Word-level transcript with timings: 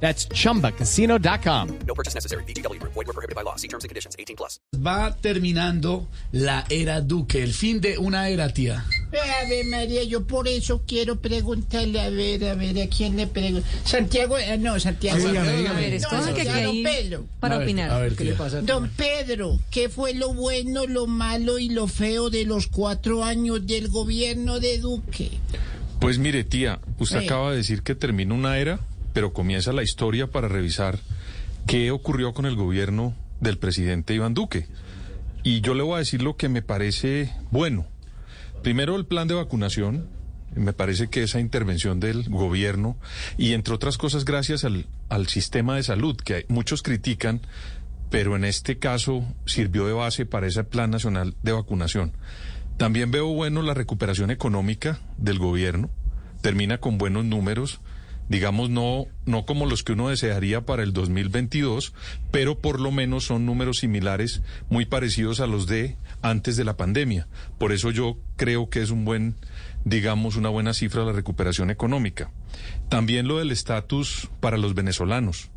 That's 0.00 0.28
chumbacasino.com. 0.28 1.68
No 1.86 1.94
purchase 1.94 2.14
necessary. 2.14 2.44
BGW. 2.44 2.78
Void 2.82 3.06
were 3.06 3.12
prohibited 3.14 3.34
by 3.34 3.42
law. 3.42 3.56
See 3.56 3.68
terms 3.68 3.84
and 3.84 3.88
conditions. 3.90 4.14
18 4.18 4.36
plus. 4.36 4.60
Va 4.74 5.16
terminando 5.20 6.06
la 6.32 6.64
era 6.70 7.00
Duque, 7.00 7.42
el 7.42 7.52
fin 7.54 7.80
de 7.80 7.96
una 7.98 8.28
era, 8.28 8.50
tía. 8.52 8.84
Ave 9.42 9.64
María, 9.64 10.04
yo 10.04 10.26
por 10.26 10.46
eso 10.48 10.82
quiero 10.86 11.16
preguntarle, 11.20 12.00
a 12.00 12.10
ver, 12.10 12.44
a 12.44 12.54
ver, 12.54 12.82
¿a 12.82 12.88
quién 12.88 13.16
le 13.16 13.26
pregunto? 13.26 13.66
Santiago, 13.84 14.36
eh, 14.36 14.58
no, 14.58 14.78
Santiago. 14.78 15.18
Sí, 15.20 15.28
dígame, 15.28 15.46
no, 15.52 15.56
dígame. 15.56 15.68
no, 15.68 15.78
A 15.78 15.80
ver, 15.80 15.92
escoge 15.94 16.34
que 16.34 16.44
Santiago 16.44 16.70
aquí- 16.70 16.82
Pedro. 16.84 17.24
para 17.40 17.54
A 17.54 17.58
ver, 17.58 17.66
opinar. 17.66 17.90
a 17.90 17.98
ver, 17.98 18.14
¿Qué 18.16 18.24
le 18.24 18.30
tía. 18.32 18.38
pasa? 18.38 18.60
Don 18.62 18.88
Pedro, 18.90 19.58
¿qué 19.70 19.88
fue 19.88 20.12
lo 20.14 20.34
bueno, 20.34 20.86
lo 20.86 21.06
malo 21.06 21.58
y 21.58 21.70
lo 21.70 21.86
feo 21.88 22.28
de 22.28 22.44
los 22.44 22.66
cuatro 22.66 23.24
años 23.24 23.66
del 23.66 23.88
gobierno 23.88 24.60
de 24.60 24.78
Duque? 24.78 25.30
Pues 26.00 26.18
mire, 26.18 26.44
tía, 26.44 26.80
usted 26.98 27.20
Sí. 27.20 27.24
acaba 27.26 27.52
de 27.52 27.58
decir 27.58 27.82
que 27.82 27.94
termina 27.94 28.34
una 28.34 28.58
era, 28.58 28.80
pero 29.16 29.32
comienza 29.32 29.72
la 29.72 29.82
historia 29.82 30.26
para 30.26 30.46
revisar 30.46 30.98
qué 31.66 31.90
ocurrió 31.90 32.34
con 32.34 32.44
el 32.44 32.54
gobierno 32.54 33.14
del 33.40 33.56
presidente 33.56 34.12
Iván 34.12 34.34
Duque. 34.34 34.66
Y 35.42 35.62
yo 35.62 35.72
le 35.72 35.82
voy 35.82 35.94
a 35.94 36.00
decir 36.00 36.20
lo 36.20 36.36
que 36.36 36.50
me 36.50 36.60
parece 36.60 37.32
bueno. 37.50 37.86
Primero, 38.62 38.94
el 38.94 39.06
plan 39.06 39.26
de 39.26 39.32
vacunación. 39.32 40.06
Me 40.54 40.74
parece 40.74 41.08
que 41.08 41.22
esa 41.22 41.40
intervención 41.40 41.98
del 41.98 42.28
gobierno 42.28 42.98
y 43.38 43.54
entre 43.54 43.72
otras 43.72 43.96
cosas 43.96 44.26
gracias 44.26 44.64
al, 44.64 44.84
al 45.08 45.28
sistema 45.28 45.76
de 45.76 45.82
salud 45.82 46.14
que 46.18 46.44
muchos 46.48 46.82
critican, 46.82 47.40
pero 48.10 48.36
en 48.36 48.44
este 48.44 48.78
caso 48.78 49.24
sirvió 49.46 49.86
de 49.86 49.94
base 49.94 50.26
para 50.26 50.46
ese 50.46 50.62
plan 50.62 50.90
nacional 50.90 51.34
de 51.42 51.52
vacunación. 51.52 52.12
También 52.76 53.10
veo 53.10 53.28
bueno 53.28 53.62
la 53.62 53.72
recuperación 53.72 54.30
económica 54.30 55.00
del 55.16 55.38
gobierno, 55.38 55.88
termina 56.42 56.76
con 56.80 56.98
buenos 56.98 57.24
números, 57.24 57.80
digamos 58.28 58.70
no 58.70 59.06
no 59.24 59.44
como 59.44 59.66
los 59.66 59.82
que 59.82 59.92
uno 59.92 60.08
desearía 60.08 60.64
para 60.64 60.82
el 60.82 60.92
2022, 60.92 61.92
pero 62.30 62.58
por 62.58 62.80
lo 62.80 62.90
menos 62.90 63.24
son 63.24 63.46
números 63.46 63.78
similares, 63.78 64.42
muy 64.68 64.86
parecidos 64.86 65.40
a 65.40 65.46
los 65.46 65.66
de 65.66 65.96
antes 66.22 66.56
de 66.56 66.64
la 66.64 66.76
pandemia. 66.76 67.28
Por 67.58 67.72
eso 67.72 67.90
yo 67.90 68.18
creo 68.36 68.70
que 68.70 68.82
es 68.82 68.90
un 68.90 69.04
buen 69.04 69.36
digamos 69.84 70.36
una 70.36 70.48
buena 70.48 70.74
cifra 70.74 71.04
la 71.04 71.12
recuperación 71.12 71.70
económica. 71.70 72.30
También 72.88 73.28
lo 73.28 73.38
del 73.38 73.52
estatus 73.52 74.28
para 74.40 74.58
los 74.58 74.74
venezolanos. 74.74 75.50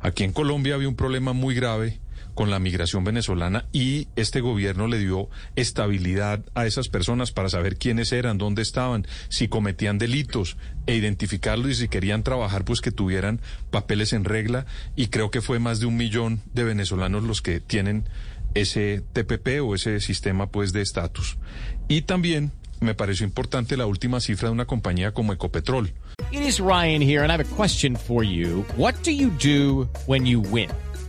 Aquí 0.00 0.24
en 0.24 0.32
Colombia 0.32 0.74
había 0.74 0.88
un 0.88 0.96
problema 0.96 1.32
muy 1.32 1.54
grave 1.54 2.00
con 2.34 2.50
la 2.50 2.58
migración 2.58 3.04
venezolana 3.04 3.66
y 3.72 4.08
este 4.16 4.40
gobierno 4.40 4.86
le 4.86 4.98
dio 4.98 5.28
estabilidad 5.56 6.44
a 6.54 6.66
esas 6.66 6.88
personas 6.88 7.32
para 7.32 7.48
saber 7.48 7.76
quiénes 7.76 8.12
eran, 8.12 8.38
dónde 8.38 8.62
estaban, 8.62 9.06
si 9.28 9.48
cometían 9.48 9.98
delitos 9.98 10.56
e 10.86 10.96
identificarlos 10.96 11.70
y 11.70 11.74
si 11.74 11.88
querían 11.88 12.22
trabajar 12.22 12.64
pues 12.64 12.80
que 12.80 12.92
tuvieran 12.92 13.40
papeles 13.70 14.12
en 14.12 14.24
regla 14.24 14.66
y 14.96 15.08
creo 15.08 15.30
que 15.30 15.40
fue 15.40 15.58
más 15.58 15.80
de 15.80 15.86
un 15.86 15.96
millón 15.96 16.40
de 16.54 16.64
venezolanos 16.64 17.22
los 17.24 17.42
que 17.42 17.60
tienen 17.60 18.04
ese 18.54 19.02
TPP 19.12 19.62
o 19.62 19.74
ese 19.74 20.00
sistema 20.00 20.46
pues 20.48 20.72
de 20.72 20.82
estatus. 20.82 21.38
Y 21.88 22.02
también 22.02 22.52
me 22.80 22.94
pareció 22.94 23.24
importante 23.24 23.76
la 23.76 23.86
última 23.86 24.20
cifra 24.20 24.48
de 24.48 24.52
una 24.52 24.66
compañía 24.66 25.12
como 25.12 25.32
Ecopetrol. 25.32 25.92
It 26.30 26.42
is 26.42 26.58
Ryan 26.60 27.02
here, 27.02 27.22
and 27.22 27.30
I 27.30 27.34
have 27.34 27.40
a 27.40 27.56
question 27.56 27.96
for 27.96 28.24
you. 28.24 28.64
What 28.76 28.94
do 29.04 29.10
you 29.10 29.30
do 29.30 29.88
when 30.06 30.26
you 30.26 30.40
win? 30.40 30.70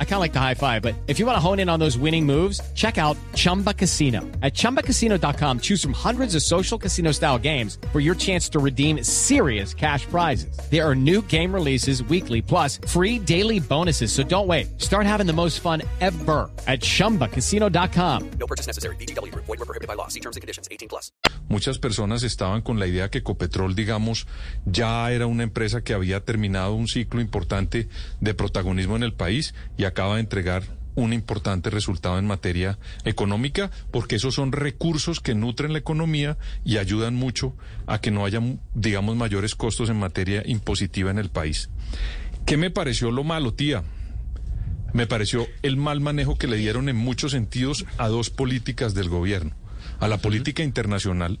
I 0.00 0.04
kind 0.04 0.14
of 0.14 0.20
like 0.20 0.32
the 0.32 0.40
high 0.40 0.54
five, 0.54 0.80
but 0.80 0.94
if 1.06 1.18
you 1.18 1.26
want 1.26 1.36
to 1.36 1.40
hone 1.40 1.58
in 1.58 1.68
on 1.68 1.78
those 1.78 1.98
winning 1.98 2.24
moves, 2.24 2.60
check 2.74 2.96
out 2.96 3.18
Chumba 3.34 3.74
Casino. 3.74 4.20
At 4.42 4.54
chumbacasino.com, 4.54 5.60
choose 5.60 5.82
from 5.82 5.92
hundreds 5.92 6.34
of 6.34 6.42
social 6.42 6.78
casino 6.78 7.12
style 7.12 7.38
games 7.38 7.78
for 7.92 8.00
your 8.00 8.14
chance 8.14 8.48
to 8.50 8.58
redeem 8.58 9.04
serious 9.04 9.74
cash 9.74 10.06
prizes. 10.06 10.58
There 10.70 10.82
are 10.82 10.94
new 10.94 11.20
game 11.22 11.52
releases 11.52 12.02
weekly, 12.04 12.40
plus 12.40 12.78
free 12.88 13.18
daily 13.18 13.60
bonuses. 13.60 14.10
So 14.12 14.22
don't 14.22 14.46
wait. 14.46 14.80
Start 14.80 15.06
having 15.06 15.26
the 15.26 15.34
most 15.34 15.60
fun 15.60 15.82
ever 16.00 16.50
at 16.66 16.80
chumbacasino.com. 16.80 18.30
No 18.38 18.46
purchase 18.46 18.66
necessary. 18.66 18.96
BGW. 18.96 19.34
Void 19.34 19.58
were 19.58 19.66
prohibited 19.66 19.88
by 19.88 19.94
law. 19.94 20.08
See 20.08 20.20
terms 20.20 20.36
and 20.36 20.42
conditions. 20.42 20.66
18 20.70 20.88
plus. 20.88 21.12
Muchas 21.48 21.78
personas 21.78 22.24
estaban 22.24 22.62
con 22.62 22.80
la 22.80 22.86
idea 22.86 23.08
que 23.08 23.18
Ecopetrol, 23.18 23.74
digamos, 23.76 24.26
ya 24.64 25.10
era 25.12 25.26
una 25.26 25.44
empresa 25.44 25.82
que 25.82 25.94
había 25.94 26.24
terminado 26.24 26.74
un 26.74 26.88
ciclo 26.88 27.20
importante 27.20 27.88
de 28.20 28.34
protagonismo 28.34 28.96
en 28.96 29.04
el 29.04 29.12
país 29.12 29.54
y 29.76 29.84
acaba 29.86 30.14
de 30.14 30.20
entregar 30.20 30.62
un 30.96 31.12
importante 31.12 31.70
resultado 31.70 32.18
en 32.18 32.26
materia 32.26 32.78
económica, 33.04 33.70
porque 33.92 34.16
esos 34.16 34.34
son 34.34 34.50
recursos 34.50 35.20
que 35.20 35.34
nutren 35.34 35.72
la 35.72 35.78
economía 35.78 36.38
y 36.64 36.78
ayudan 36.78 37.14
mucho 37.14 37.54
a 37.86 38.00
que 38.00 38.10
no 38.10 38.24
haya, 38.24 38.40
digamos, 38.74 39.14
mayores 39.14 39.54
costos 39.54 39.90
en 39.90 39.98
materia 39.98 40.42
impositiva 40.46 41.10
en 41.10 41.18
el 41.18 41.28
país. 41.28 41.70
¿Qué 42.46 42.56
me 42.56 42.70
pareció 42.70 43.10
lo 43.10 43.24
malo, 43.24 43.54
tía? 43.54 43.84
Me 44.92 45.06
pareció 45.06 45.46
el 45.62 45.76
mal 45.76 46.00
manejo 46.00 46.38
que 46.38 46.46
le 46.46 46.56
dieron 46.56 46.88
en 46.88 46.96
muchos 46.96 47.32
sentidos 47.32 47.84
a 47.98 48.08
dos 48.08 48.30
políticas 48.30 48.94
del 48.94 49.10
gobierno. 49.10 49.54
A 50.00 50.08
la 50.08 50.18
política 50.18 50.62
internacional, 50.62 51.38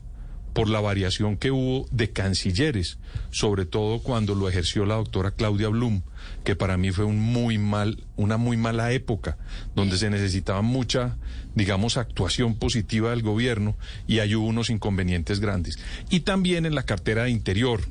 por 0.56 0.70
la 0.70 0.80
variación 0.80 1.36
que 1.36 1.50
hubo 1.50 1.86
de 1.90 2.12
cancilleres, 2.12 2.96
sobre 3.30 3.66
todo 3.66 3.98
cuando 3.98 4.34
lo 4.34 4.48
ejerció 4.48 4.86
la 4.86 4.94
doctora 4.94 5.32
Claudia 5.32 5.68
Blum, 5.68 6.00
que 6.44 6.56
para 6.56 6.78
mí 6.78 6.92
fue 6.92 7.04
un 7.04 7.20
muy 7.20 7.58
mal, 7.58 8.02
una 8.16 8.38
muy 8.38 8.56
mala 8.56 8.90
época, 8.92 9.36
donde 9.74 9.98
se 9.98 10.08
necesitaba 10.08 10.62
mucha, 10.62 11.18
digamos, 11.54 11.98
actuación 11.98 12.54
positiva 12.54 13.10
del 13.10 13.20
gobierno 13.20 13.76
y 14.06 14.20
hay 14.20 14.34
unos 14.34 14.70
inconvenientes 14.70 15.40
grandes. 15.40 15.78
Y 16.08 16.20
también 16.20 16.64
en 16.64 16.74
la 16.74 16.84
cartera 16.84 17.24
de 17.24 17.32
Interior, 17.32 17.82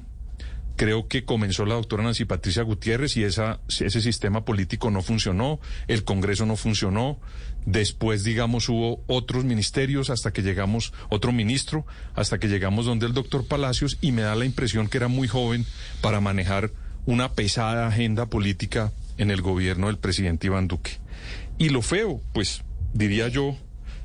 creo 0.76 1.08
que 1.08 1.26
comenzó 1.26 1.66
la 1.66 1.76
doctora 1.76 2.04
Nancy 2.04 2.26
Patricia 2.26 2.64
Gutiérrez 2.64 3.18
y 3.18 3.24
ese 3.24 4.02
sistema 4.02 4.46
político 4.46 4.92
no 4.92 5.02
funcionó, 5.02 5.60
el 5.88 6.04
Congreso 6.04 6.46
no 6.46 6.56
funcionó, 6.56 7.20
después, 7.66 8.24
digamos, 8.24 8.70
hubo 8.70 9.04
otros 9.08 9.44
ministerios 9.44 10.10
hasta 10.10 10.32
que 10.32 10.42
llegamos, 10.42 10.94
otro 11.10 11.32
ministro, 11.32 11.86
hasta 12.14 12.40
que 12.40 12.48
llegamos 12.48 12.86
donde 12.86 13.06
el 13.06 13.14
doctor 13.14 13.48
Palacios 13.48 13.98
y 14.02 14.12
me 14.12 14.22
da 14.22 14.36
la 14.36 14.46
impresión 14.46 14.88
que 14.88 14.98
era 14.98 15.08
muy 15.08 15.28
joven 15.28 15.66
para 16.02 16.22
manejar 16.22 16.72
una 17.06 17.34
pesada 17.34 17.88
agenda 17.88 18.28
política 18.28 18.92
en 19.18 19.32
el 19.32 19.42
gobierno 19.42 19.88
del 19.88 19.98
presidente 19.98 20.48
Iván 20.48 20.68
Duque. 20.68 21.00
Y 21.58 21.70
lo 21.70 21.82
feo, 21.82 22.22
pues, 22.34 22.64
diría 22.94 23.28
yo, 23.28 23.58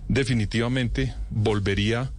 definitivamente 0.08 1.14
volvería 1.31 2.12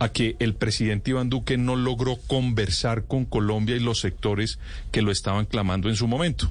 a 0.00 0.08
que 0.08 0.34
el 0.40 0.54
presidente 0.54 1.10
Iván 1.10 1.28
Duque 1.28 1.58
no 1.58 1.76
logró 1.76 2.16
conversar 2.16 3.04
con 3.04 3.26
Colombia 3.26 3.76
y 3.76 3.80
los 3.80 4.00
sectores 4.00 4.58
que 4.90 5.02
lo 5.02 5.12
estaban 5.12 5.44
clamando 5.44 5.88
en 5.88 5.94
su 5.94 6.08
momento. 6.08 6.50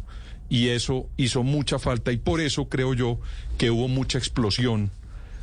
Y 0.49 0.69
eso 0.69 1.09
hizo 1.17 1.43
mucha 1.43 1.79
falta 1.79 2.11
y 2.11 2.17
por 2.17 2.41
eso 2.41 2.69
creo 2.69 2.93
yo 2.93 3.19
que 3.57 3.71
hubo 3.71 3.87
mucha 3.87 4.19
explosión 4.19 4.91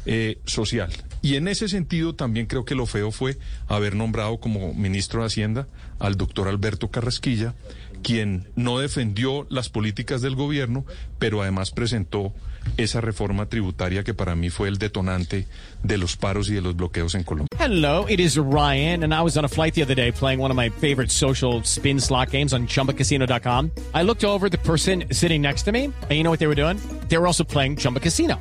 eh, 0.06 0.38
social. 0.46 0.92
Y 1.20 1.34
en 1.34 1.48
ese 1.48 1.68
sentido 1.68 2.14
también 2.14 2.46
creo 2.46 2.64
que 2.64 2.76
lo 2.76 2.86
feo 2.86 3.10
fue 3.10 3.38
haber 3.66 3.96
nombrado 3.96 4.38
como 4.38 4.72
ministro 4.72 5.20
de 5.20 5.26
Hacienda 5.26 5.66
al 5.98 6.16
doctor 6.16 6.46
Alberto 6.46 6.92
Carrasquilla, 6.92 7.56
quien 8.04 8.46
no 8.54 8.78
defendió 8.78 9.48
las 9.50 9.68
políticas 9.68 10.22
del 10.22 10.36
gobierno, 10.36 10.86
pero 11.18 11.42
además 11.42 11.72
presentó 11.72 12.32
esa 12.77 13.01
reforma 13.01 13.47
tributaria 13.47 14.04
que 14.04 14.15
para 14.15 14.34
mí 14.34 14.51
fue 14.51 14.68
el 14.68 14.78
detonante 14.78 15.47
de 15.83 15.98
los 15.98 16.16
paros 16.16 16.48
y 16.48 16.54
de 16.54 16.60
los 16.60 16.77
bloqueos 16.77 17.15
en 17.15 17.24
Colombia. 17.24 17.48
Hello, 17.59 18.07
it 18.09 18.21
is 18.21 18.36
Ryan, 18.36 19.03
and 19.04 19.13
I 19.15 19.22
was 19.22 19.36
on 19.36 19.45
a 19.45 19.48
flight 19.48 19.74
the 19.74 19.83
other 19.83 19.95
day 19.95 20.13
playing 20.13 20.41
one 20.41 20.51
of 20.51 20.57
my 20.57 20.68
favorite 20.68 21.10
social 21.10 21.63
spin 21.65 21.98
slot 22.01 22.30
games 22.30 22.53
on 22.53 22.66
chumbacasino.com. 22.66 23.71
I 23.95 24.03
looked 24.03 24.24
over 24.24 24.48
the 24.48 24.59
person 24.59 25.04
sitting 25.10 25.42
next 25.42 25.65
to 25.65 25.72
me, 25.72 25.84
and 25.84 26.13
you 26.13 26.22
know 26.22 26.30
what 26.30 26.39
they 26.39 26.47
were 26.48 26.54
doing? 26.54 26.78
They 27.09 27.18
were 27.18 27.27
also 27.27 27.45
playing 27.45 27.77
Chumba 27.77 28.01
Casino. 28.01 28.41